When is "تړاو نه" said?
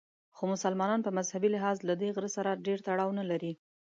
2.87-3.23